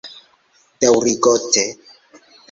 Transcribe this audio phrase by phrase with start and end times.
[0.85, 1.67] Daŭrigote